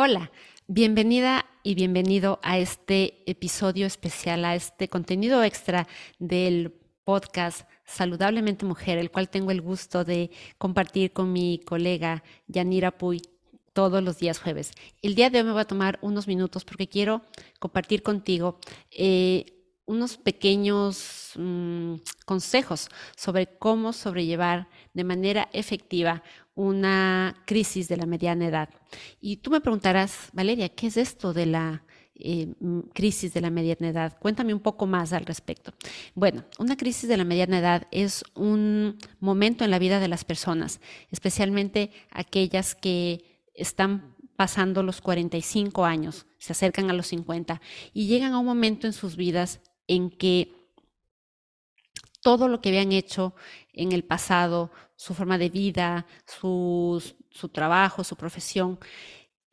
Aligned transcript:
Hola, 0.00 0.30
bienvenida 0.68 1.44
y 1.64 1.74
bienvenido 1.74 2.38
a 2.44 2.58
este 2.58 3.28
episodio 3.28 3.84
especial, 3.84 4.44
a 4.44 4.54
este 4.54 4.86
contenido 4.86 5.42
extra 5.42 5.88
del 6.20 6.72
podcast 7.02 7.68
Saludablemente 7.84 8.64
Mujer, 8.64 8.98
el 8.98 9.10
cual 9.10 9.28
tengo 9.28 9.50
el 9.50 9.60
gusto 9.60 10.04
de 10.04 10.30
compartir 10.56 11.12
con 11.12 11.32
mi 11.32 11.58
colega 11.66 12.22
Yanira 12.46 12.92
Puy 12.92 13.22
todos 13.72 14.00
los 14.00 14.18
días 14.18 14.38
jueves. 14.38 14.70
El 15.02 15.16
día 15.16 15.30
de 15.30 15.38
hoy 15.38 15.44
me 15.46 15.50
voy 15.50 15.62
a 15.62 15.64
tomar 15.64 15.98
unos 16.00 16.28
minutos 16.28 16.64
porque 16.64 16.88
quiero 16.88 17.22
compartir 17.58 18.04
contigo 18.04 18.60
eh, 18.92 19.46
unos 19.84 20.16
pequeños 20.16 21.32
mm, 21.34 21.94
consejos 22.24 22.88
sobre 23.16 23.46
cómo 23.58 23.92
sobrellevar 23.92 24.68
de 24.94 25.02
manera 25.02 25.48
efectiva 25.52 26.22
una 26.58 27.36
crisis 27.46 27.86
de 27.86 27.96
la 27.96 28.04
mediana 28.04 28.48
edad. 28.48 28.68
Y 29.20 29.36
tú 29.36 29.48
me 29.52 29.60
preguntarás, 29.60 30.28
Valeria, 30.32 30.68
¿qué 30.68 30.88
es 30.88 30.96
esto 30.96 31.32
de 31.32 31.46
la 31.46 31.84
eh, 32.16 32.52
crisis 32.92 33.32
de 33.32 33.40
la 33.40 33.50
mediana 33.50 33.88
edad? 33.88 34.18
Cuéntame 34.18 34.52
un 34.52 34.58
poco 34.58 34.84
más 34.84 35.12
al 35.12 35.24
respecto. 35.24 35.72
Bueno, 36.16 36.44
una 36.58 36.76
crisis 36.76 37.08
de 37.08 37.16
la 37.16 37.22
mediana 37.22 37.60
edad 37.60 37.86
es 37.92 38.24
un 38.34 38.98
momento 39.20 39.64
en 39.64 39.70
la 39.70 39.78
vida 39.78 40.00
de 40.00 40.08
las 40.08 40.24
personas, 40.24 40.80
especialmente 41.12 41.92
aquellas 42.10 42.74
que 42.74 43.24
están 43.54 44.16
pasando 44.34 44.82
los 44.82 45.00
45 45.00 45.84
años, 45.84 46.26
se 46.38 46.54
acercan 46.54 46.90
a 46.90 46.92
los 46.92 47.06
50 47.06 47.60
y 47.92 48.08
llegan 48.08 48.32
a 48.32 48.40
un 48.40 48.46
momento 48.46 48.88
en 48.88 48.92
sus 48.92 49.14
vidas 49.14 49.60
en 49.86 50.10
que 50.10 50.57
todo 52.20 52.48
lo 52.48 52.60
que 52.60 52.70
habían 52.70 52.92
hecho 52.92 53.34
en 53.72 53.92
el 53.92 54.04
pasado, 54.04 54.70
su 54.96 55.14
forma 55.14 55.38
de 55.38 55.50
vida, 55.50 56.06
su, 56.26 57.02
su 57.30 57.48
trabajo, 57.48 58.04
su 58.04 58.16
profesión, 58.16 58.78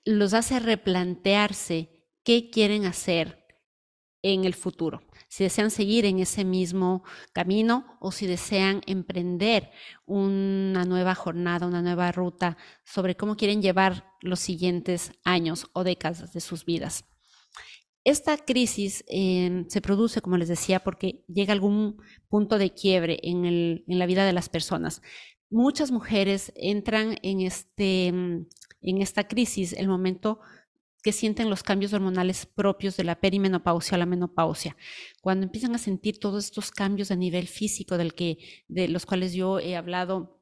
los 0.04 0.34
hace 0.34 0.60
replantearse 0.60 2.04
qué 2.24 2.50
quieren 2.50 2.86
hacer 2.86 3.46
en 4.22 4.44
el 4.44 4.56
futuro, 4.56 5.04
si 5.28 5.44
desean 5.44 5.70
seguir 5.70 6.04
en 6.06 6.18
ese 6.18 6.44
mismo 6.44 7.04
camino 7.32 7.98
o 8.00 8.12
si 8.12 8.26
desean 8.26 8.82
emprender 8.88 9.70
una 10.08 10.84
nueva 10.84 11.14
jornada, 11.14 11.68
una 11.68 11.84
nueva 11.84 12.12
ruta 12.12 12.58
sobre 12.84 13.16
cómo 13.16 13.38
quieren 13.38 13.62
llevar 13.62 14.12
los 14.22 14.40
siguientes 14.40 15.12
años 15.24 15.68
o 15.74 15.84
décadas 15.84 16.34
de 16.34 16.42
sus 16.42 16.66
vidas. 16.66 17.06
Esta 18.06 18.38
crisis 18.38 19.04
em, 19.08 19.68
se 19.68 19.82
produce, 19.82 20.22
como 20.22 20.38
les 20.38 20.48
decía, 20.48 20.80
porque 20.84 21.26
llega 21.28 21.54
algún 21.54 21.98
punto 22.30 22.60
de 22.60 22.72
quiebre 22.72 23.20
en, 23.24 23.84
la 23.88 24.06
vida 24.06 24.26
de 24.26 24.32
las 24.32 24.48
personas. 24.48 25.02
Muchas 25.50 25.92
mujeres 25.92 26.54
entran 26.56 27.18
en, 27.24 27.42
este, 27.42 28.06
em, 28.08 28.46
en 28.82 29.02
esta 29.02 29.28
crisis 29.28 29.74
el 29.74 29.88
momento 29.88 30.40
que 31.02 31.12
sienten 31.12 31.50
los 31.50 31.64
cambios 31.64 31.94
hormonales 31.94 32.46
propios 32.46 32.96
de 32.96 33.06
la 33.06 33.20
perimenopausia 33.20 33.96
o 33.96 34.00
la 34.00 34.06
menopausia, 34.06 34.78
cuando 35.22 35.46
empiezan 35.46 35.74
a 35.74 35.80
sentir 35.80 36.20
todos 36.20 36.46
estos 36.46 36.70
cambios 36.72 37.10
a 37.10 37.16
nivel 37.16 37.48
físico 37.48 37.98
de 37.98 38.88
los 38.88 39.06
cuales 39.08 39.34
yo 39.34 39.60
he 39.60 39.76
hablado 39.76 40.40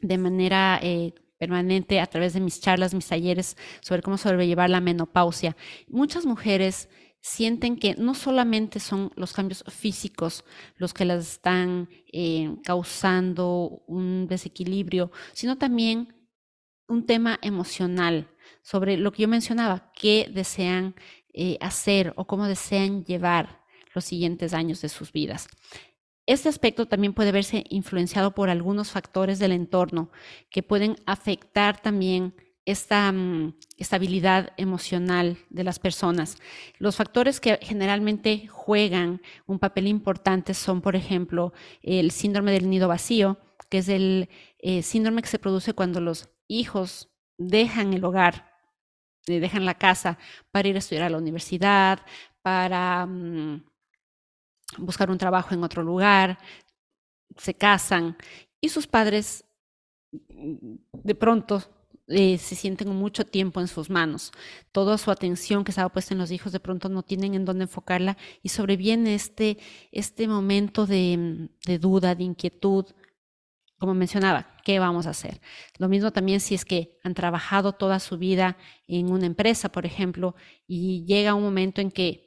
de 0.00 0.18
manera 0.18 0.78
eh, 0.82 1.14
permanente 1.38 2.00
a 2.00 2.06
través 2.06 2.32
de 2.34 2.40
mis 2.40 2.60
charlas, 2.60 2.94
mis 2.94 3.08
talleres 3.08 3.56
sobre 3.80 4.02
cómo 4.02 4.18
sobrellevar 4.18 4.70
la 4.70 4.80
menopausia. 4.80 5.56
Muchas 5.88 6.26
mujeres 6.26 6.88
sienten 7.20 7.76
que 7.76 7.94
no 7.96 8.14
solamente 8.14 8.78
son 8.78 9.10
los 9.16 9.32
cambios 9.32 9.64
físicos 9.68 10.44
los 10.76 10.94
que 10.94 11.04
las 11.04 11.26
están 11.26 11.88
eh, 12.12 12.54
causando 12.62 13.82
un 13.86 14.28
desequilibrio, 14.28 15.10
sino 15.32 15.58
también 15.58 16.14
un 16.88 17.04
tema 17.04 17.38
emocional 17.42 18.28
sobre 18.62 18.96
lo 18.96 19.12
que 19.12 19.22
yo 19.22 19.28
mencionaba, 19.28 19.92
qué 19.92 20.30
desean 20.32 20.94
eh, 21.32 21.58
hacer 21.60 22.12
o 22.16 22.26
cómo 22.26 22.46
desean 22.46 23.04
llevar 23.04 23.64
los 23.92 24.04
siguientes 24.04 24.54
años 24.54 24.80
de 24.80 24.88
sus 24.88 25.12
vidas. 25.12 25.48
Este 26.26 26.48
aspecto 26.48 26.86
también 26.86 27.14
puede 27.14 27.30
verse 27.30 27.64
influenciado 27.70 28.34
por 28.34 28.50
algunos 28.50 28.90
factores 28.90 29.38
del 29.38 29.52
entorno 29.52 30.10
que 30.50 30.64
pueden 30.64 30.96
afectar 31.06 31.80
también 31.80 32.34
esta 32.64 33.12
mm, 33.12 33.54
estabilidad 33.78 34.52
emocional 34.56 35.38
de 35.50 35.62
las 35.62 35.78
personas. 35.78 36.36
Los 36.78 36.96
factores 36.96 37.38
que 37.38 37.58
generalmente 37.62 38.48
juegan 38.48 39.22
un 39.46 39.60
papel 39.60 39.86
importante 39.86 40.52
son, 40.52 40.82
por 40.82 40.96
ejemplo, 40.96 41.52
el 41.82 42.10
síndrome 42.10 42.50
del 42.50 42.68
nido 42.68 42.88
vacío, 42.88 43.38
que 43.70 43.78
es 43.78 43.88
el 43.88 44.28
eh, 44.58 44.82
síndrome 44.82 45.22
que 45.22 45.28
se 45.28 45.38
produce 45.38 45.74
cuando 45.74 46.00
los 46.00 46.28
hijos 46.48 47.08
dejan 47.38 47.94
el 47.94 48.04
hogar, 48.04 48.50
eh, 49.28 49.38
dejan 49.38 49.64
la 49.64 49.74
casa 49.74 50.18
para 50.50 50.66
ir 50.66 50.74
a 50.74 50.80
estudiar 50.80 51.04
a 51.04 51.10
la 51.10 51.18
universidad, 51.18 52.00
para... 52.42 53.06
Mm, 53.06 53.62
buscar 54.78 55.10
un 55.10 55.18
trabajo 55.18 55.54
en 55.54 55.64
otro 55.64 55.82
lugar, 55.82 56.38
se 57.36 57.54
casan 57.54 58.16
y 58.60 58.68
sus 58.68 58.86
padres 58.86 59.44
de 60.10 61.14
pronto 61.14 61.62
eh, 62.08 62.38
se 62.38 62.54
sienten 62.54 62.88
mucho 62.90 63.26
tiempo 63.26 63.60
en 63.60 63.66
sus 63.66 63.90
manos. 63.90 64.32
Toda 64.70 64.96
su 64.96 65.10
atención 65.10 65.64
que 65.64 65.72
estaba 65.72 65.88
puesta 65.88 66.14
en 66.14 66.18
los 66.18 66.30
hijos 66.30 66.52
de 66.52 66.60
pronto 66.60 66.88
no 66.88 67.02
tienen 67.02 67.34
en 67.34 67.44
dónde 67.44 67.64
enfocarla 67.64 68.16
y 68.42 68.50
sobreviene 68.50 69.14
este, 69.14 69.58
este 69.90 70.28
momento 70.28 70.86
de, 70.86 71.48
de 71.66 71.78
duda, 71.78 72.14
de 72.14 72.24
inquietud. 72.24 72.86
Como 73.78 73.92
mencionaba, 73.92 74.56
¿qué 74.64 74.78
vamos 74.78 75.06
a 75.06 75.10
hacer? 75.10 75.40
Lo 75.78 75.88
mismo 75.88 76.12
también 76.12 76.40
si 76.40 76.54
es 76.54 76.64
que 76.64 76.98
han 77.02 77.14
trabajado 77.14 77.72
toda 77.72 77.98
su 77.98 78.18
vida 78.18 78.56
en 78.86 79.10
una 79.10 79.26
empresa, 79.26 79.70
por 79.70 79.84
ejemplo, 79.84 80.36
y 80.66 81.04
llega 81.06 81.34
un 81.34 81.42
momento 81.42 81.80
en 81.80 81.90
que 81.90 82.25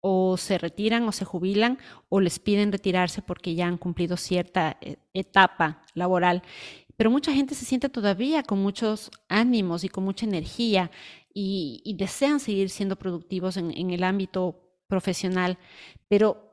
o 0.00 0.36
se 0.36 0.58
retiran 0.58 1.04
o 1.04 1.12
se 1.12 1.24
jubilan 1.24 1.78
o 2.08 2.20
les 2.20 2.38
piden 2.38 2.72
retirarse 2.72 3.22
porque 3.22 3.54
ya 3.54 3.66
han 3.66 3.78
cumplido 3.78 4.16
cierta 4.16 4.76
eh, 4.80 4.96
etapa 5.12 5.82
laboral. 5.94 6.42
Pero 6.96 7.10
mucha 7.10 7.32
gente 7.32 7.54
se 7.54 7.64
siente 7.64 7.88
todavía 7.88 8.42
con 8.42 8.60
muchos 8.60 9.10
ánimos 9.28 9.84
y 9.84 9.88
con 9.88 10.04
mucha 10.04 10.26
energía 10.26 10.90
y, 11.32 11.94
desean 11.96 12.40
seguir 12.40 12.70
siendo 12.70 12.96
productivos 12.96 13.56
en, 13.56 13.70
en 13.76 13.90
el 13.90 14.02
ámbito 14.02 14.60
profesional, 14.88 15.58
pero 16.08 16.48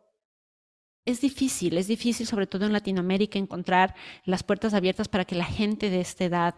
es 1.06 1.22
difícil, 1.22 1.78
es 1.78 1.88
difícil 1.88 2.28
sobre 2.28 2.48
todo 2.48 2.66
en 2.66 2.74
Latinoamérica 2.74 3.40
encontrar 3.40 3.96
las 4.26 4.44
puertas 4.44 4.74
abiertas 4.74 5.08
para 5.08 5.26
que 5.26 5.36
la 5.36 5.46
gente 5.46 5.90
de 5.90 6.02
esta 6.02 6.26
edad 6.26 6.56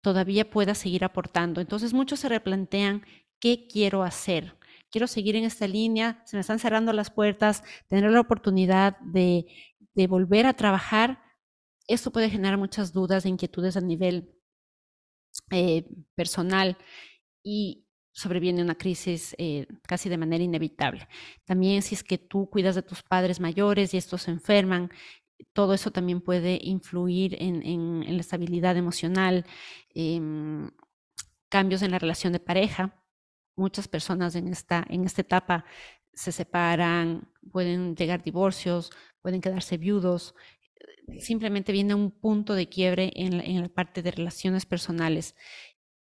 todavía 0.00 0.48
pueda 0.48 0.74
seguir 0.74 1.04
aportando. 1.04 1.60
Entonces 1.60 1.92
muchos 1.92 2.20
se 2.20 2.28
replantean 2.28 3.04
qué 3.40 3.66
quiero 3.68 4.02
hacer, 4.02 4.54
quiero 4.90 5.06
seguir 5.06 5.36
en 5.36 5.44
esta 5.44 5.66
línea, 5.66 6.22
se 6.24 6.36
me 6.36 6.40
están 6.40 6.58
cerrando 6.58 6.92
las 6.92 7.10
puertas, 7.10 7.62
tener 7.88 8.10
la 8.10 8.20
oportunidad 8.20 8.98
de, 9.00 9.46
volver 10.08 10.46
a 10.46 10.54
trabajar, 10.54 11.20
esto 11.88 12.12
puede 12.12 12.30
generar 12.30 12.56
muchas 12.56 12.92
dudas 12.92 13.24
e 13.24 13.28
inquietudes 13.28 13.76
a 13.76 13.80
nivel 13.80 14.32
eh, 15.50 15.88
personal 16.14 16.78
y 17.42 17.88
sobreviene 18.12 18.62
una 18.62 18.76
crisis 18.76 19.34
eh, 19.38 19.66
casi 19.82 20.08
de 20.08 20.18
manera 20.18 20.44
inevitable. 20.44 21.08
También 21.44 21.82
si 21.82 21.96
es 21.96 22.04
que 22.04 22.16
tú 22.16 22.48
cuidas 22.48 22.76
de 22.76 22.82
tus 22.82 23.02
padres 23.02 23.40
mayores 23.40 23.92
y 23.92 23.96
estos 23.96 24.22
se 24.22 24.30
enferman, 24.30 24.90
todo 25.52 25.74
eso 25.74 25.90
también 25.90 26.20
puede 26.20 26.60
influir 26.62 27.36
en, 27.40 28.04
la 28.04 28.20
estabilidad 28.20 28.76
emocional, 28.76 29.44
eh, 29.94 30.20
cambios 31.48 31.82
en 31.82 31.90
la 31.90 31.98
relación 31.98 32.32
de 32.32 32.40
pareja 32.40 33.02
muchas 33.58 33.88
personas 33.88 34.34
en 34.34 34.48
esta, 34.48 34.84
en 34.88 35.04
esta 35.04 35.22
etapa 35.22 35.64
se 36.14 36.32
separan, 36.32 37.28
pueden 37.52 37.94
llegar 37.94 38.22
divorcios, 38.22 38.90
pueden 39.22 39.40
quedarse 39.40 39.76
viudos. 39.76 40.34
Simplemente 41.20 41.72
viene 41.72 41.94
un 41.94 42.10
punto 42.10 42.54
de 42.54 42.68
quiebre 42.68 43.12
en 43.14 43.38
la, 43.38 43.44
en 43.44 43.62
la 43.62 43.68
parte 43.68 44.02
de 44.02 44.10
relaciones 44.10 44.66
personales. 44.66 45.34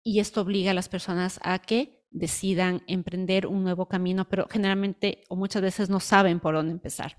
Y 0.04 0.20
esto 0.20 0.42
obliga 0.42 0.72
a 0.72 0.74
las 0.74 0.90
personas 0.90 1.40
a 1.44 1.60
que 1.60 2.04
decidan 2.12 2.84
emprender 2.88 3.48
un 3.48 3.64
nuevo 3.64 3.88
camino, 3.88 4.30
pero 4.30 4.48
generalmente 4.50 5.24
o 5.30 5.36
muchas 5.36 5.62
veces 5.62 5.90
no 5.90 6.00
saben 6.00 6.40
por 6.40 6.54
dónde 6.54 6.74
empezar. 6.74 7.18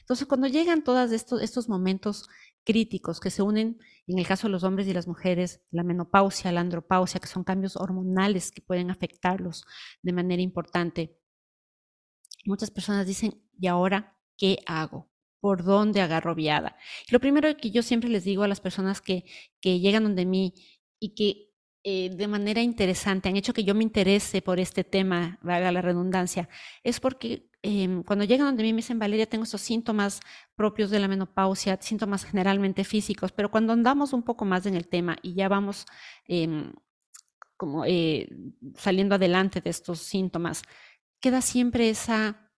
Entonces, 0.00 0.26
cuando 0.26 0.46
llegan 0.46 0.84
todos 0.84 1.10
estos, 1.10 1.42
estos 1.42 1.68
momentos 1.68 2.28
críticos 2.66 3.20
que 3.20 3.30
se 3.30 3.42
unen, 3.42 3.78
en 4.06 4.18
el 4.18 4.26
caso 4.26 4.48
de 4.48 4.52
los 4.52 4.64
hombres 4.64 4.88
y 4.88 4.92
las 4.92 5.06
mujeres, 5.06 5.62
la 5.70 5.84
menopausia, 5.84 6.52
la 6.52 6.60
andropausia, 6.60 7.20
que 7.20 7.28
son 7.28 7.44
cambios 7.44 7.76
hormonales 7.76 8.50
que 8.50 8.60
pueden 8.60 8.90
afectarlos 8.90 9.64
de 10.02 10.12
manera 10.12 10.42
importante. 10.42 11.16
Muchas 12.44 12.70
personas 12.70 13.06
dicen, 13.06 13.40
¿y 13.58 13.68
ahora 13.68 14.18
qué 14.36 14.58
hago? 14.66 15.08
¿Por 15.40 15.64
dónde 15.64 16.00
agarro 16.00 16.34
viada? 16.34 16.76
lo 17.10 17.20
primero 17.20 17.56
que 17.56 17.70
yo 17.70 17.82
siempre 17.82 18.10
les 18.10 18.24
digo 18.24 18.42
a 18.42 18.48
las 18.48 18.60
personas 18.60 19.00
que, 19.00 19.24
que 19.60 19.78
llegan 19.78 20.02
donde 20.02 20.26
mí 20.26 20.54
y 20.98 21.14
que 21.14 21.54
eh, 21.88 22.10
de 22.10 22.26
manera 22.26 22.60
interesante 22.60 23.28
han 23.28 23.36
hecho 23.36 23.54
que 23.54 23.64
yo 23.64 23.74
me 23.74 23.84
interese 23.84 24.42
por 24.42 24.58
este 24.58 24.82
tema, 24.84 25.38
valga 25.42 25.70
la 25.70 25.82
redundancia, 25.82 26.48
es 26.82 26.98
porque 27.00 27.48
Em, 27.68 28.04
cuando 28.04 28.24
llegan 28.24 28.46
donde 28.46 28.62
me 28.62 28.74
dicen, 28.74 29.00
Valeria, 29.00 29.26
tengo 29.26 29.42
esos 29.42 29.60
síntomas 29.60 30.20
propios 30.54 30.88
de 30.88 31.00
la 31.00 31.08
menopausia, 31.08 31.76
síntomas 31.80 32.24
generalmente 32.24 32.84
físicos, 32.84 33.32
pero 33.32 33.50
cuando 33.50 33.72
andamos 33.72 34.12
un 34.12 34.22
poco 34.22 34.44
más 34.44 34.66
en 34.66 34.76
el 34.76 34.86
tema 34.86 35.16
y 35.20 35.34
ya 35.34 35.48
vamos 35.48 35.84
em, 36.28 36.72
como 37.56 37.84
eh, 37.84 38.28
saliendo 38.76 39.16
adelante 39.16 39.60
de 39.60 39.70
estos 39.70 39.98
síntomas, 39.98 40.62
queda 41.20 41.40
siempre 41.40 41.90
esa, 41.90 42.52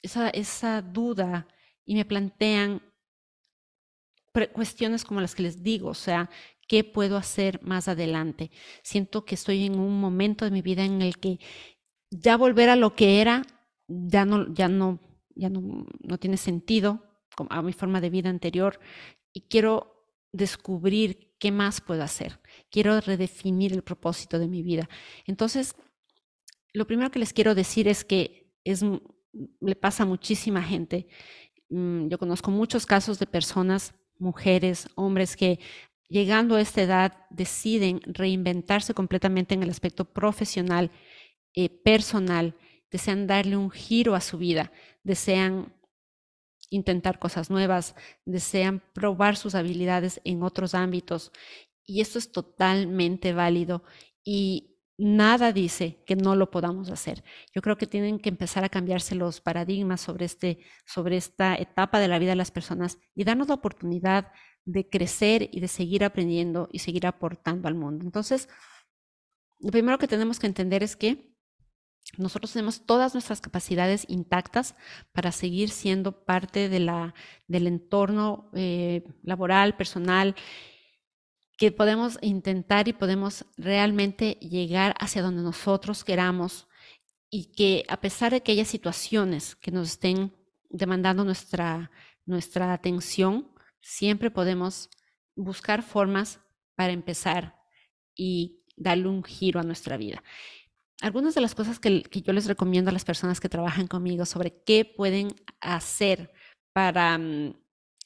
esa, 0.00 0.30
esa 0.30 0.80
duda 0.80 1.48
y 1.84 1.96
me 1.96 2.04
plantean 2.04 2.80
cuestiones 4.52 5.04
como 5.04 5.20
las 5.20 5.34
que 5.34 5.42
les 5.42 5.60
digo, 5.64 5.88
o 5.88 5.94
sea, 5.94 6.30
¿qué 6.68 6.84
puedo 6.84 7.16
hacer 7.16 7.60
más 7.62 7.88
adelante? 7.88 8.50
Siento 8.82 9.24
que 9.24 9.34
estoy 9.34 9.66
en 9.66 9.78
un 9.78 10.00
momento 10.00 10.44
de 10.44 10.52
mi 10.52 10.62
vida 10.62 10.84
en 10.84 11.02
el 11.02 11.18
que 11.18 11.40
ya 12.10 12.36
volver 12.36 12.68
a 12.68 12.76
lo 12.76 12.94
que 12.94 13.20
era 13.20 13.42
ya 13.88 14.24
no, 14.24 14.52
ya 14.52 14.68
no, 14.68 15.00
ya 15.34 15.48
no, 15.48 15.86
no 16.00 16.18
tiene 16.18 16.36
sentido 16.36 17.02
a 17.50 17.62
mi 17.62 17.72
forma 17.72 18.00
de 18.00 18.10
vida 18.10 18.28
anterior 18.28 18.78
y 19.32 19.42
quiero 19.42 20.04
descubrir 20.32 21.34
qué 21.38 21.50
más 21.50 21.80
puedo 21.80 22.02
hacer. 22.02 22.40
Quiero 22.70 23.00
redefinir 23.00 23.72
el 23.72 23.82
propósito 23.82 24.38
de 24.38 24.48
mi 24.48 24.62
vida. 24.62 24.88
Entonces, 25.26 25.74
lo 26.72 26.86
primero 26.86 27.10
que 27.10 27.18
les 27.18 27.32
quiero 27.32 27.54
decir 27.54 27.88
es 27.88 28.04
que 28.04 28.52
es, 28.64 28.84
le 29.60 29.76
pasa 29.76 30.02
a 30.02 30.06
muchísima 30.06 30.62
gente. 30.62 31.08
Mm, 31.70 32.08
yo 32.08 32.18
conozco 32.18 32.50
muchos 32.50 32.86
casos 32.86 33.18
de 33.18 33.26
personas, 33.26 33.94
mujeres, 34.18 34.88
hombres, 34.96 35.36
que 35.36 35.60
llegando 36.08 36.56
a 36.56 36.60
esta 36.60 36.82
edad 36.82 37.26
deciden 37.30 38.00
reinventarse 38.04 38.94
completamente 38.94 39.54
en 39.54 39.62
el 39.62 39.70
aspecto 39.70 40.04
profesional, 40.04 40.90
eh, 41.54 41.68
personal, 41.68 42.54
desean 42.90 43.26
darle 43.26 43.56
un 43.56 43.70
giro 43.70 44.14
a 44.14 44.20
su 44.20 44.38
vida, 44.38 44.72
desean 45.02 45.74
intentar 46.70 47.18
cosas 47.18 47.50
nuevas, 47.50 47.94
desean 48.24 48.82
probar 48.92 49.36
sus 49.36 49.54
habilidades 49.54 50.20
en 50.24 50.42
otros 50.42 50.74
ámbitos. 50.74 51.32
Y 51.84 52.00
esto 52.00 52.18
es 52.18 52.32
totalmente 52.32 53.32
válido 53.32 53.82
y 54.24 54.77
nada 54.98 55.52
dice 55.52 56.02
que 56.06 56.16
no 56.16 56.34
lo 56.34 56.50
podamos 56.50 56.90
hacer. 56.90 57.24
Yo 57.54 57.62
creo 57.62 57.78
que 57.78 57.86
tienen 57.86 58.18
que 58.18 58.28
empezar 58.28 58.64
a 58.64 58.68
cambiarse 58.68 59.14
los 59.14 59.40
paradigmas 59.40 60.00
sobre, 60.00 60.26
este, 60.26 60.58
sobre 60.84 61.16
esta 61.16 61.54
etapa 61.54 62.00
de 62.00 62.08
la 62.08 62.18
vida 62.18 62.30
de 62.30 62.36
las 62.36 62.50
personas 62.50 62.98
y 63.14 63.24
darnos 63.24 63.48
la 63.48 63.54
oportunidad 63.54 64.32
de 64.64 64.88
crecer 64.88 65.48
y 65.52 65.60
de 65.60 65.68
seguir 65.68 66.04
aprendiendo 66.04 66.68
y 66.72 66.80
seguir 66.80 67.06
aportando 67.06 67.68
al 67.68 67.74
mundo. 67.74 68.04
Entonces, 68.04 68.48
lo 69.60 69.70
primero 69.70 69.98
que 69.98 70.08
tenemos 70.08 70.38
que 70.38 70.48
entender 70.48 70.82
es 70.82 70.96
que 70.96 71.32
nosotros 72.16 72.52
tenemos 72.52 72.84
todas 72.86 73.14
nuestras 73.14 73.40
capacidades 73.40 74.04
intactas 74.08 74.74
para 75.12 75.30
seguir 75.30 75.68
siendo 75.70 76.24
parte 76.24 76.68
del 76.68 77.66
entorno 77.66 78.50
eh, 78.54 79.04
laboral, 79.22 79.76
personal, 79.76 80.34
que 81.58 81.72
podemos 81.72 82.18
intentar 82.22 82.86
y 82.86 82.92
podemos 82.92 83.44
realmente 83.56 84.38
llegar 84.40 84.94
hacia 85.00 85.22
donde 85.22 85.42
nosotros 85.42 86.04
queramos 86.04 86.68
y 87.30 87.52
que 87.52 87.84
a 87.88 88.00
pesar 88.00 88.32
de 88.32 88.42
que 88.42 88.52
haya 88.52 88.64
situaciones 88.64 89.56
que 89.56 89.72
nos 89.72 89.88
estén 89.88 90.32
demandando 90.70 91.24
nuestra, 91.24 91.90
nuestra 92.24 92.72
atención, 92.72 93.50
siempre 93.82 94.30
podemos 94.30 94.88
buscar 95.34 95.82
formas 95.82 96.40
para 96.76 96.92
empezar 96.92 97.60
y 98.14 98.62
darle 98.76 99.08
un 99.08 99.24
giro 99.24 99.58
a 99.58 99.64
nuestra 99.64 99.96
vida. 99.96 100.22
Algunas 101.00 101.34
de 101.34 101.40
las 101.40 101.56
cosas 101.56 101.80
que, 101.80 102.04
yo 102.24 102.32
les 102.32 102.46
recomiendo 102.46 102.90
a 102.90 102.92
las 102.92 103.04
personas 103.04 103.40
que 103.40 103.48
trabajan 103.48 103.88
conmigo 103.88 104.26
sobre 104.26 104.62
qué 104.62 104.84
pueden 104.84 105.34
hacer 105.60 106.32
para 106.72 107.18
mm, 107.18 107.54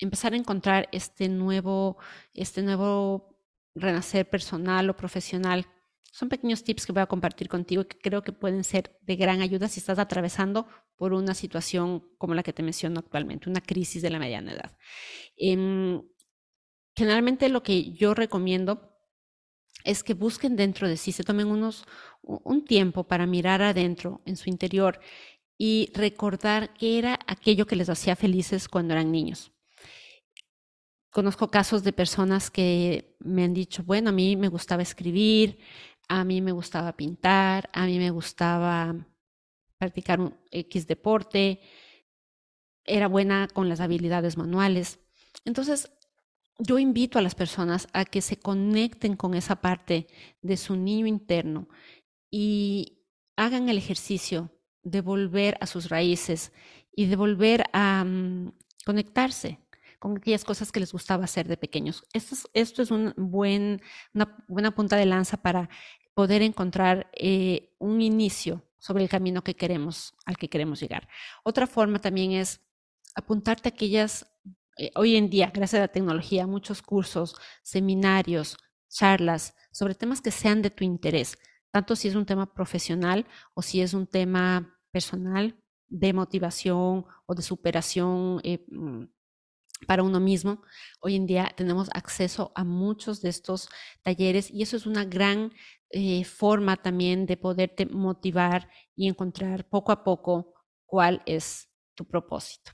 empezar 0.01 0.33
a 0.33 0.37
encontrar 0.37 0.89
este 0.93 1.29
nuevo, 1.29 1.99
este 2.33 2.63
nuevo 2.63 3.32
renacer 3.75 4.29
personal 4.29 4.89
o 4.91 4.97
profesional. 4.97 5.67
Son 6.11 6.29
pequeños 6.29 6.63
tips 6.63 6.87
que 6.87 6.93
voy 6.93 7.03
a 7.03 7.07
compartir 7.07 7.49
contigo 7.49 7.87
que 7.87 7.99
creo 7.99 8.23
que 8.23 8.33
pueden 8.33 8.65
ser 8.65 8.99
de 9.03 9.17
gran 9.17 9.41
ayuda 9.41 9.69
si 9.69 9.81
estás 9.81 9.99
atravesando 9.99 10.67
por 10.97 11.15
una 11.15 11.35
situación 11.35 12.07
como 12.19 12.35
la 12.35 12.43
que 12.43 12.53
te 12.53 12.63
menciono 12.63 13.01
actualmente, 13.01 13.49
una 13.49 13.61
crisis 13.61 14.03
de 14.03 14.11
la 14.11 14.19
mediana 14.19 14.53
edad. 14.53 14.77
Em, 15.37 16.03
generalmente 16.95 17.49
lo 17.49 17.63
que 17.63 17.93
yo 17.93 18.15
recomiendo 18.15 18.93
es 19.85 20.05
que 20.05 20.15
busquen 20.15 20.55
dentro 20.57 20.89
de 20.89 20.97
sí, 20.97 21.13
se 21.13 21.25
tomen 21.25 21.49
unos, 21.49 21.85
un 22.23 22.65
tiempo 22.65 23.05
para 23.05 23.27
mirar 23.27 23.63
adentro, 23.63 24.23
en 24.27 24.37
su 24.37 24.49
interior, 24.49 25.01
y 25.59 25.91
recordar 25.95 26.75
qué 26.75 26.99
era 26.99 27.19
aquello 27.27 27.67
que 27.67 27.77
les 27.77 27.89
hacía 27.89 28.17
felices 28.17 28.69
cuando 28.69 28.95
eran 28.95 29.11
niños. 29.11 29.53
Conozco 31.13 31.51
casos 31.51 31.85
de 31.85 31.93
personas 31.93 32.51
que 32.51 33.15
me 33.19 33.45
han 33.45 33.53
dicho, 33.53 33.83
bueno, 33.85 34.09
a 34.09 34.13
mí 34.13 34.35
me 34.35 34.49
gustaba 34.49 34.81
escribir, 34.81 35.59
a 36.09 36.25
mí 36.25 36.41
me 36.41 36.53
gustaba 36.53 36.97
pintar, 36.97 37.69
a 37.75 37.85
mí 37.85 37.99
me 37.99 38.11
gustaba 38.11 38.97
practicar 39.77 40.21
un 40.23 40.35
X 40.51 40.87
deporte, 40.87 41.61
era 42.87 43.09
buena 43.09 43.47
con 43.53 43.69
las 43.69 43.81
habilidades 43.81 44.39
manuales. 44.39 45.01
Entonces, 45.45 45.93
yo 46.59 46.79
invito 46.79 47.19
a 47.19 47.23
las 47.23 47.35
personas 47.35 47.89
a 47.93 48.07
que 48.07 48.23
se 48.23 48.39
conecten 48.39 49.15
con 49.15 49.35
esa 49.35 49.57
parte 49.57 50.07
de 50.41 50.57
su 50.57 50.77
niño 50.77 51.07
interno 51.07 51.69
y 52.31 53.05
hagan 53.37 53.69
el 53.69 53.77
ejercicio 53.77 54.51
de 54.83 55.03
volver 55.03 55.59
a 55.61 55.67
sus 55.67 55.91
raíces 55.91 56.53
y 56.97 57.05
de 57.05 57.17
volver 57.17 57.65
a 57.75 58.03
mm, 58.03 58.53
conectarse 58.87 59.62
con 60.03 60.17
aquellas 60.17 60.45
cosas 60.45 60.73
que 60.73 60.81
les 60.81 60.93
gustaba 60.93 61.23
hacer 61.23 61.47
de 61.47 61.57
pequeños. 61.57 62.03
Esto 62.13 62.83
es, 62.83 62.91
una 62.91 63.15
buena 63.17 64.75
punta 64.75 64.97
de 64.97 65.07
lanza 65.07 65.37
para 65.37 65.71
poder 66.13 66.43
encontrar 66.43 67.09
eh, 67.13 67.77
un 67.79 68.03
inicio 68.03 68.65
sobre 68.79 69.05
el 69.05 69.09
camino 69.09 69.45
que 69.45 69.55
queremos, 69.55 70.15
al 70.27 70.37
que 70.39 70.49
queremos 70.49 70.81
llegar. 70.81 71.07
Otra 71.45 71.69
forma 71.69 72.01
también 72.01 72.33
es 72.33 72.61
apuntarte 73.15 73.69
a 73.69 73.73
aquellas 73.73 74.27
eh, 74.77 74.91
hoy 74.97 75.15
en 75.15 75.31
día, 75.31 75.53
gracias 75.55 75.79
a 75.79 75.85
la 75.85 75.93
tecnología, 75.93 76.49
muchos 76.49 76.83
cursos, 76.83 77.37
seminarios, 77.63 78.59
charlas 78.89 79.55
sobre 79.71 79.95
temas 79.95 80.21
que 80.21 80.33
sean 80.33 80.63
de 80.63 80.71
tu 80.71 80.83
interés, 80.83 81.39
tanto 81.71 81.95
si 81.95 82.09
es 82.09 82.17
un 82.17 82.27
tema 82.27 82.53
profesional 82.53 83.25
o 83.55 83.63
si 83.63 83.81
es 83.81 83.95
un 83.95 84.09
tema 84.09 84.81
personal, 84.91 85.55
de 85.89 86.13
motivación 86.13 87.07
o 87.27 87.35
de 87.37 87.43
superación 87.43 88.41
eh, 88.43 88.65
mm, 88.67 89.05
para 89.87 90.03
uno 90.03 90.21
mismo. 90.21 90.63
Hoy 91.01 91.17
en 91.17 91.27
día 91.27 91.53
tenemos 91.57 91.89
acceso 91.93 92.53
a 92.55 92.65
muchos 92.65 93.23
de 93.23 93.29
estos 93.29 93.69
talleres 94.03 94.51
y 94.51 94.63
eso 94.63 94.77
es 94.77 94.87
una 94.87 95.05
gran 95.05 95.53
eh, 95.91 96.25
forma 96.25 96.77
también 96.77 97.27
de 97.27 97.37
poderte 97.37 97.87
motivar 97.87 98.69
y 98.97 99.09
encontrar 99.09 99.69
poco 99.69 99.93
a 99.93 100.05
poco 100.05 100.55
cuál 100.87 101.23
es 101.27 101.69
tu 101.95 102.07
propósito 102.07 102.73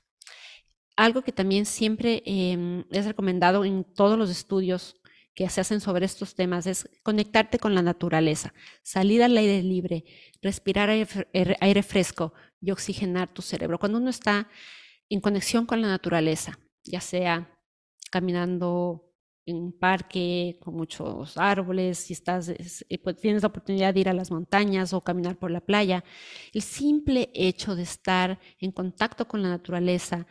algo 0.99 1.23
que 1.23 1.31
también 1.31 1.65
siempre 1.65 2.25
em, 2.27 2.85
es 2.91 3.07
recomendado 3.07 3.65
en 3.65 3.85
todos 3.85 4.19
los 4.19 4.31
estudios 4.31 4.97
que 5.33 5.49
se 5.49 5.61
hacen 5.61 5.81
sobre 5.81 6.05
estos 6.05 6.35
temas 6.35 6.67
es 6.67 6.91
conectarte 7.05 7.61
con 7.61 7.73
la 7.77 7.83
naturaleza, 7.83 8.53
salir 8.83 9.23
al 9.23 9.37
aire 9.37 9.63
libre, 9.63 10.05
respirar 10.43 10.91
aire, 10.91 11.83
fresco 11.85 12.33
y 12.61 12.73
oxigenar 12.73 13.33
tu 13.33 13.43
cerebro. 13.43 13.79
Cuando 13.79 13.99
uno 13.99 14.11
está 14.11 14.49
en 15.09 15.21
conexión 15.21 15.67
con 15.67 15.81
la 15.81 15.87
naturaleza, 15.87 16.59
ya 16.91 17.01
sea 17.01 17.57
caminando 18.11 19.05
en 19.47 19.57
un 19.57 19.79
parque 19.79 20.59
con 20.61 20.75
muchos 20.75 21.39
árboles, 21.39 21.99
si 21.99 22.13
estás, 22.13 22.49
eh, 22.51 22.99
pues, 23.03 23.17
tienes 23.17 23.43
la 23.43 23.49
oportunidad 23.49 23.95
de 23.95 24.01
ir 24.01 24.09
a 24.09 24.15
las 24.15 24.31
montañas 24.31 24.93
o 24.93 25.01
caminar 25.03 25.39
por 25.39 25.51
la 25.51 25.61
playa, 25.61 26.05
el 26.53 26.63
simple 26.63 27.31
hecho 27.35 27.75
de 27.75 27.83
estar 27.83 28.39
en 28.61 28.73
contacto 28.73 29.27
con 29.27 29.43
la 29.43 29.49
naturaleza 29.49 30.27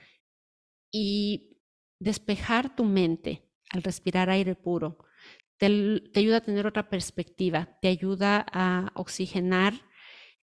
y 0.91 1.57
despejar 1.99 2.75
tu 2.75 2.83
mente 2.83 3.49
al 3.71 3.83
respirar 3.83 4.29
aire 4.29 4.55
puro 4.55 5.07
te, 5.57 5.65
ayuda 6.15 6.37
a 6.37 6.41
tener 6.41 6.67
otra 6.67 6.89
perspectiva, 6.89 7.77
te 7.81 7.87
ayuda 7.87 8.45
a 8.51 8.91
oxigenar 8.95 9.73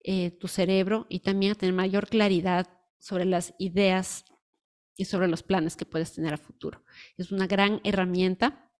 eh, 0.03 0.33
tu 0.33 0.49
cerebro 0.49 1.07
y 1.09 1.21
también 1.21 1.53
a 1.53 1.55
tener 1.55 1.75
mayor 1.75 2.09
claridad 2.09 2.69
sobre 2.99 3.25
las 3.25 3.55
ideas 3.59 4.25
y 4.97 5.05
sobre 5.07 5.29
los 5.29 5.43
planes 5.43 5.77
que 5.77 5.87
puedes 5.87 6.13
tener 6.13 6.35
a 6.35 6.39
futuro. 6.39 6.83
Es 7.17 7.33
una 7.33 7.47
gran 7.47 7.81
herramienta 7.85 8.71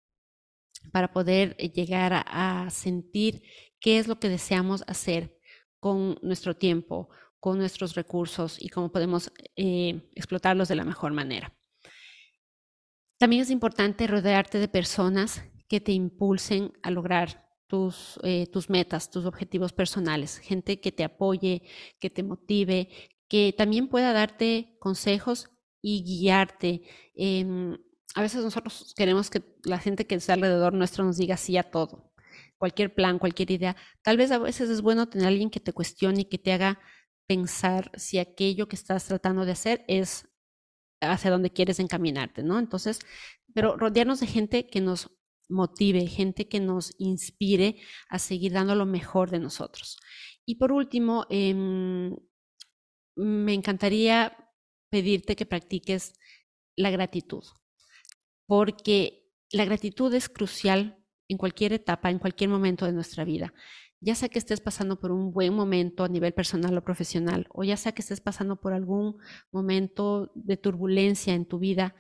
para 0.93 1.13
poder 1.13 1.57
eh, 1.59 1.71
llegar 1.71 2.13
a, 2.27 2.69
sentir 2.71 3.43
qué 3.81 3.99
es 3.99 4.09
lo 4.09 4.19
que 4.19 4.29
deseamos 4.29 4.85
hacer 4.87 5.39
con 5.81 6.19
nuestro 6.23 6.57
tiempo, 6.57 7.09
con 7.41 7.59
nuestros 7.59 7.95
recursos 7.95 8.57
y 8.61 8.69
cómo 8.69 8.91
podemos 8.91 9.33
eh, 9.57 10.11
explotarlos 10.15 10.69
de 10.69 10.77
la 10.77 10.85
mejor 10.85 11.13
manera. 11.13 11.55
También 13.19 13.43
es 13.43 13.51
importante 13.51 14.07
rodearte 14.07 14.59
de 14.59 14.69
personas 14.69 15.43
que 15.69 15.81
te 15.81 15.93
impulsen 15.93 16.73
a 16.83 16.91
lograr 16.91 17.45
tus, 17.67 18.19
eh, 18.23 18.47
tus 18.47 18.71
metas, 18.71 19.11
tus 19.11 19.25
objetivos 19.25 19.73
personales, 19.73 20.39
gente 20.39 20.81
que 20.81 20.93
te 20.93 21.05
apoye, 21.05 21.63
que 21.99 22.11
te 22.11 22.23
motive, 22.23 22.89
que 23.29 23.55
también 23.57 23.89
pueda 23.89 24.13
darte 24.13 24.77
consejos 24.79 25.54
y 25.87 26.03
guiarte. 26.03 26.83
a 28.15 28.23
veces 28.23 28.43
nosotros 28.43 28.95
queremos 28.97 29.29
que 29.29 29.43
la 29.65 29.79
gente 29.79 30.07
que 30.07 30.15
está 30.15 30.33
alrededor 30.33 30.73
nuestro 30.73 31.05
nos 31.05 31.19
diga 31.19 31.37
sí 31.37 31.59
a 31.59 31.71
todo. 31.71 32.11
cualquier 32.59 32.95
plan, 32.95 33.19
cualquier 33.19 33.51
idea, 33.51 33.77
tal 34.03 34.17
vez 34.17 34.31
a 34.31 34.39
veces 34.39 34.71
es 34.71 34.81
bueno 34.81 35.09
tener 35.09 35.29
alguien 35.29 35.51
que 35.51 35.61
te 35.61 35.75
cuestione 35.75 36.23
y 36.23 36.25
que 36.25 36.39
te 36.39 36.53
haga 36.53 36.81
pensar 37.27 37.91
si 37.97 38.19
aquello 38.19 38.69
que 38.69 38.77
estás 38.77 39.05
tratando 39.07 39.45
de 39.45 39.53
hacer 39.53 39.85
es 39.89 40.29
hacia 41.03 41.31
donde 41.31 41.53
quieres 41.53 41.79
encaminarte, 41.81 42.43
¿no? 42.43 42.59
Entonces, 42.59 43.01
pero 43.55 43.77
rodearnos 43.77 44.21
de 44.21 44.27
gente 44.27 44.67
que 44.69 44.81
nos 44.81 45.11
motive, 45.51 46.07
gente 46.07 46.49
que 46.49 46.61
nos 46.61 46.95
inspire 46.99 47.77
a 48.09 48.19
seguir 48.19 48.53
dando 48.53 48.75
lo 48.75 48.87
mejor 48.87 49.31
de 49.31 49.41
nosotros. 49.41 49.99
Y 50.47 50.55
por 50.57 50.73
último, 50.73 51.27
em, 51.31 52.17
me 53.17 53.53
encantaría 53.55 54.44
pedirte 54.95 55.35
que 55.35 55.45
practiques 55.45 56.13
la 56.77 56.93
gratitud, 56.93 57.43
porque 58.47 59.29
la 59.51 59.65
gratitud 59.65 60.15
es 60.15 60.29
crucial 60.29 61.05
en 61.27 61.37
cualquier 61.37 61.73
etapa, 61.73 62.13
en 62.13 62.21
cualquier 62.21 62.49
momento 62.49 62.87
de 62.87 62.93
nuestra 62.93 63.25
vida. 63.25 63.53
Ya 63.99 64.15
sea 64.15 64.29
que 64.29 64.39
estés 64.39 64.61
pasando 64.61 65.01
por 65.01 65.11
un 65.11 65.33
buen 65.33 65.53
momento 65.53 66.05
a 66.05 66.09
nivel 66.09 66.33
personal 66.33 66.79
o 66.79 66.85
profesional, 66.85 67.49
o 67.51 67.65
ya 67.65 67.77
sea 67.77 67.91
que 67.91 68.03
estés 68.03 68.21
pasando 68.21 68.61
por 68.61 68.73
algún 68.73 69.17
momento 69.51 70.31
de 70.37 70.57
turbulencia 70.57 71.35
en 71.35 71.45
tu 71.45 71.59
vida, 71.59 71.97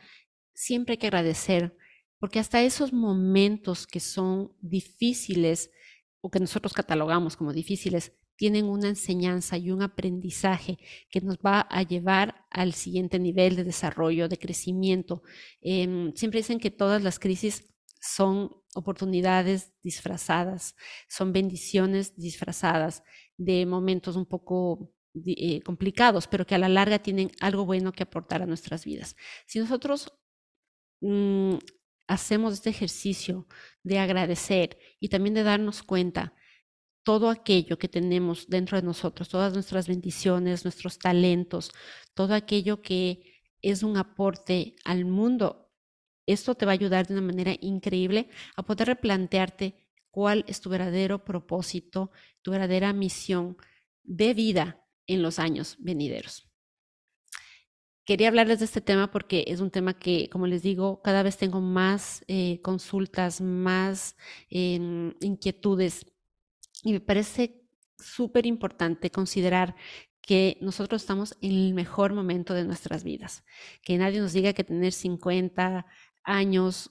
siempre 0.54 0.92
hay 0.92 0.98
que 0.98 1.08
agradecer, 1.08 1.76
porque 2.20 2.38
hasta 2.38 2.62
esos 2.62 2.92
momentos 2.92 3.88
que 3.88 3.98
son 3.98 4.52
difíciles 4.60 5.72
o 6.20 6.30
que 6.30 6.38
nosotros 6.38 6.72
catalogamos 6.72 7.36
como 7.36 7.52
difíciles, 7.52 8.12
tienen 8.36 8.66
una 8.66 8.88
enseñanza 8.88 9.56
y 9.58 9.70
un 9.70 9.82
aprendizaje 9.82 10.78
que 11.10 11.20
nos 11.20 11.36
va 11.36 11.60
a 11.60 11.82
llevar 11.82 12.46
al 12.50 12.72
siguiente 12.72 13.18
nivel 13.18 13.56
de 13.56 13.64
desarrollo, 13.64 14.28
de 14.28 14.38
crecimiento. 14.38 15.22
Em, 15.60 16.12
siempre 16.14 16.40
dicen 16.40 16.58
que 16.60 16.70
todas 16.70 17.02
las 17.02 17.18
crisis 17.18 17.68
son 18.00 18.50
oportunidades 18.74 19.72
disfrazadas, 19.82 20.74
son 21.08 21.32
bendiciones 21.32 22.16
disfrazadas 22.16 23.02
de 23.36 23.66
momentos 23.66 24.16
un 24.16 24.26
poco 24.26 24.92
eh, 25.26 25.62
complicados, 25.62 26.26
pero 26.26 26.44
que 26.44 26.54
a 26.54 26.58
la 26.58 26.68
larga 26.68 26.98
tienen 26.98 27.30
algo 27.40 27.64
bueno 27.64 27.92
que 27.92 28.02
aportar 28.02 28.42
a 28.42 28.46
nuestras 28.46 28.84
vidas. 28.84 29.16
Si 29.46 29.58
nosotros 29.58 30.12
mm, 31.00 31.54
hacemos 32.08 32.54
este 32.54 32.70
ejercicio 32.70 33.46
de 33.82 33.98
agradecer 33.98 34.78
y 35.00 35.08
también 35.08 35.34
de 35.34 35.44
darnos 35.44 35.82
cuenta 35.82 36.34
todo 37.04 37.30
aquello 37.30 37.78
que 37.78 37.88
tenemos 37.88 38.48
dentro 38.48 38.78
de 38.78 38.86
nosotros, 38.86 39.28
todas 39.28 39.52
nuestras 39.52 39.86
bendiciones, 39.86 40.64
nuestros 40.64 40.98
talentos, 40.98 41.70
todo 42.14 42.34
aquello 42.34 42.82
que 42.82 43.40
es 43.62 43.82
un 43.82 43.96
aporte 43.96 44.74
al 44.84 45.04
mundo, 45.04 45.70
esto 46.26 46.54
te 46.54 46.66
va 46.66 46.72
a 46.72 46.74
ayudar 46.74 47.06
de 47.06 47.14
una 47.14 47.22
manera 47.22 47.54
increíble 47.60 48.28
a 48.56 48.62
poder 48.62 48.88
replantearte 48.88 49.76
cuál 50.10 50.44
es 50.48 50.60
tu 50.60 50.70
verdadero 50.70 51.24
propósito, 51.24 52.10
tu 52.42 52.50
verdadera 52.50 52.92
misión 52.92 53.56
de 54.02 54.32
vida 54.32 54.82
en 55.06 55.22
los 55.22 55.38
años 55.38 55.76
venideros. 55.78 56.48
Quería 58.06 58.28
hablarles 58.28 58.58
de 58.58 58.66
este 58.66 58.82
tema 58.82 59.10
porque 59.10 59.44
es 59.48 59.60
un 59.60 59.70
tema 59.70 59.98
que, 59.98 60.28
como 60.28 60.46
les 60.46 60.62
digo, 60.62 61.00
cada 61.02 61.22
vez 61.22 61.38
tengo 61.38 61.60
más 61.60 62.22
eh, 62.28 62.60
consultas, 62.62 63.40
más 63.40 64.16
em, 64.50 65.14
inquietudes 65.20 66.06
y 66.84 66.92
me 66.92 67.00
parece 67.00 67.62
súper 67.98 68.46
importante 68.46 69.10
considerar 69.10 69.74
que 70.20 70.58
nosotros 70.60 71.02
estamos 71.02 71.36
en 71.40 71.52
el 71.52 71.74
mejor 71.74 72.12
momento 72.12 72.54
de 72.54 72.64
nuestras 72.64 73.04
vidas. 73.04 73.44
Que 73.82 73.98
nadie 73.98 74.20
nos 74.20 74.32
diga 74.32 74.52
que 74.52 74.64
tener 74.64 74.92
50 74.92 75.86
años 76.22 76.90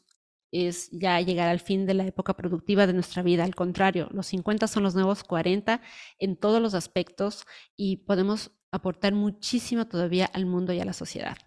es 0.51 0.89
ya 0.91 1.19
llegar 1.21 1.50
al 1.50 1.59
fin 1.59 1.85
de 1.85 1.95
la 1.95 2.05
época 2.05 2.35
productiva 2.35 2.85
de 2.85 2.93
nuestra 2.93 3.23
vida. 3.23 3.43
Al 3.43 3.55
contrario, 3.55 4.07
los 4.12 4.27
50 4.27 4.67
son 4.67 4.83
los 4.83 4.93
nuevos 4.93 5.23
40 5.23 5.81
en 6.19 6.35
todos 6.35 6.62
los 6.62 6.75
aspectos 6.75 7.45
y 7.75 7.97
podemos 7.97 8.51
aportar 8.71 9.13
muchísimo 9.13 9.88
todavía 9.88 10.25
al 10.25 10.45
mundo 10.45 10.73
y 10.73 10.79
a 10.79 10.85
la 10.85 10.93
sociedad. 10.93 11.38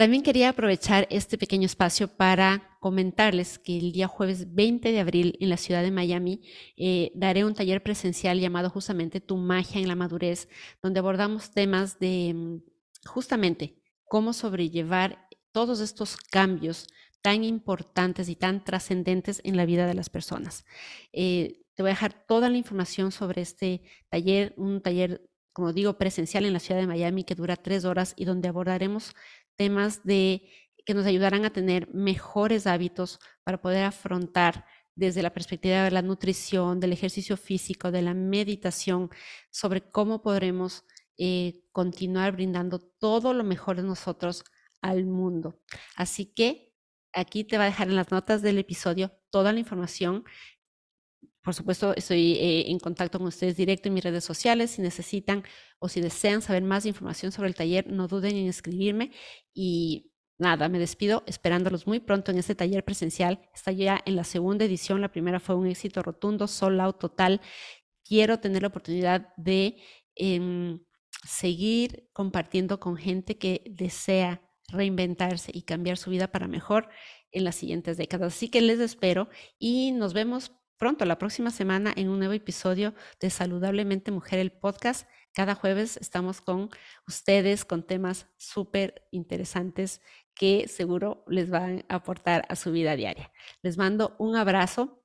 También 0.00 0.22
quería 0.22 0.48
aprovechar 0.48 1.06
este 1.10 1.36
pequeño 1.36 1.66
espacio 1.66 2.08
para 2.08 2.78
comentarles 2.80 3.58
que 3.58 3.76
el 3.76 3.92
día 3.92 4.08
jueves 4.08 4.54
20 4.54 4.92
de 4.92 4.98
abril 4.98 5.36
en 5.40 5.50
la 5.50 5.58
ciudad 5.58 5.82
de 5.82 5.90
Miami 5.90 6.40
eh, 6.78 7.12
daré 7.14 7.44
un 7.44 7.52
taller 7.52 7.82
presencial 7.82 8.40
llamado 8.40 8.70
justamente 8.70 9.20
Tu 9.20 9.36
magia 9.36 9.78
en 9.78 9.88
la 9.88 9.96
madurez, 9.96 10.48
donde 10.82 11.00
abordamos 11.00 11.50
temas 11.50 11.98
de 11.98 12.32
mm, 12.34 12.62
justamente 13.10 13.76
cómo 14.06 14.32
sobrellevar 14.32 15.28
todos 15.52 15.80
estos 15.80 16.16
cambios 16.16 16.86
tan 17.20 17.44
importantes 17.44 18.30
y 18.30 18.36
tan 18.36 18.64
trascendentes 18.64 19.42
en 19.44 19.58
la 19.58 19.66
vida 19.66 19.86
de 19.86 19.92
las 19.92 20.08
personas. 20.08 20.64
Eh, 21.12 21.60
te 21.74 21.82
voy 21.82 21.90
a 21.90 21.92
dejar 21.92 22.24
toda 22.26 22.48
la 22.48 22.56
información 22.56 23.12
sobre 23.12 23.42
este 23.42 23.82
taller, 24.08 24.54
un 24.56 24.80
taller, 24.80 25.28
como 25.52 25.74
digo, 25.74 25.98
presencial 25.98 26.46
en 26.46 26.54
la 26.54 26.58
ciudad 26.58 26.80
de 26.80 26.86
Miami 26.86 27.22
que 27.24 27.34
dura 27.34 27.56
tres 27.56 27.84
horas 27.84 28.14
y 28.16 28.24
donde 28.24 28.48
abordaremos 28.48 29.14
temas 29.56 30.04
de 30.04 30.48
que 30.84 30.94
nos 30.94 31.06
ayudarán 31.06 31.44
a 31.44 31.52
tener 31.52 31.92
mejores 31.92 32.66
hábitos 32.66 33.20
para 33.44 33.60
poder 33.60 33.84
afrontar 33.84 34.64
desde 34.94 35.22
la 35.22 35.32
perspectiva 35.32 35.84
de 35.84 35.90
la 35.90 36.02
nutrición, 36.02 36.80
del 36.80 36.92
ejercicio 36.92 37.36
físico, 37.36 37.90
de 37.90 38.02
la 38.02 38.14
meditación, 38.14 39.10
sobre 39.50 39.82
cómo 39.82 40.20
podremos 40.22 40.84
eh, 41.16 41.62
continuar 41.72 42.32
brindando 42.32 42.78
todo 42.78 43.32
lo 43.32 43.44
mejor 43.44 43.76
de 43.76 43.82
nosotros 43.82 44.44
al 44.82 45.06
mundo. 45.06 45.60
Así 45.96 46.26
que 46.26 46.74
aquí 47.12 47.44
te 47.44 47.58
va 47.58 47.64
a 47.64 47.66
dejar 47.66 47.88
en 47.88 47.96
las 47.96 48.10
notas 48.10 48.42
del 48.42 48.58
episodio 48.58 49.12
toda 49.30 49.52
la 49.52 49.60
información. 49.60 50.24
Por 51.42 51.54
supuesto, 51.54 51.94
estoy 51.96 52.34
eh, 52.34 52.70
en 52.70 52.78
contacto 52.78 53.18
con 53.18 53.28
ustedes 53.28 53.56
directo 53.56 53.88
en 53.88 53.94
mis 53.94 54.04
redes 54.04 54.24
sociales. 54.24 54.72
Si 54.72 54.82
necesitan 54.82 55.42
o 55.78 55.88
si 55.88 56.00
desean 56.00 56.42
saber 56.42 56.62
más 56.62 56.84
información 56.84 57.32
sobre 57.32 57.48
el 57.48 57.54
taller, 57.54 57.86
no 57.90 58.08
duden 58.08 58.36
en 58.36 58.46
escribirme. 58.46 59.10
Y 59.54 60.12
nada, 60.38 60.68
me 60.68 60.78
despido 60.78 61.22
esperándolos 61.26 61.86
muy 61.86 62.00
pronto 62.00 62.30
en 62.30 62.38
este 62.38 62.54
taller 62.54 62.84
presencial. 62.84 63.40
Está 63.54 63.72
ya 63.72 64.02
en 64.04 64.16
la 64.16 64.24
segunda 64.24 64.66
edición. 64.66 65.00
La 65.00 65.12
primera 65.12 65.40
fue 65.40 65.54
un 65.54 65.66
éxito 65.66 66.02
rotundo, 66.02 66.46
sold 66.46 66.80
out 66.80 66.98
total. 66.98 67.40
Quiero 68.04 68.38
tener 68.40 68.62
la 68.62 68.68
oportunidad 68.68 69.28
de 69.38 69.76
em, 70.16 70.80
seguir 71.24 72.10
compartiendo 72.12 72.80
con 72.80 72.96
gente 72.96 73.38
que 73.38 73.64
desea 73.70 74.42
reinventarse 74.68 75.50
y 75.54 75.62
cambiar 75.62 75.96
su 75.96 76.10
vida 76.10 76.30
para 76.30 76.48
mejor 76.48 76.88
en 77.32 77.44
las 77.44 77.56
siguientes 77.56 77.96
décadas. 77.96 78.34
Así 78.34 78.48
que 78.48 78.60
les 78.60 78.78
espero 78.80 79.28
y 79.58 79.92
nos 79.92 80.12
vemos 80.12 80.52
pronto, 80.80 81.04
la 81.04 81.18
próxima 81.18 81.50
semana, 81.50 81.92
en 81.94 82.08
un 82.08 82.18
nuevo 82.18 82.32
episodio 82.32 82.94
de 83.20 83.28
Saludablemente 83.28 84.10
Mujer, 84.10 84.38
el 84.38 84.50
podcast. 84.50 85.06
Cada 85.34 85.54
jueves 85.54 85.98
estamos 85.98 86.40
con 86.40 86.70
ustedes 87.06 87.66
con 87.66 87.86
temas 87.86 88.26
súper 88.38 89.06
interesantes 89.10 90.00
que 90.34 90.68
seguro 90.68 91.22
les 91.28 91.50
van 91.50 91.84
a 91.90 91.96
aportar 91.96 92.46
a 92.48 92.56
su 92.56 92.72
vida 92.72 92.96
diaria. 92.96 93.30
Les 93.60 93.76
mando 93.76 94.16
un 94.18 94.36
abrazo, 94.36 95.04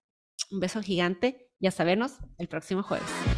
un 0.49 0.61
beso 0.61 0.81
gigante 0.81 1.51
y 1.59 1.67
hasta 1.67 1.83
vernos 1.83 2.19
el 2.37 2.47
próximo 2.47 2.81
jueves. 2.81 3.34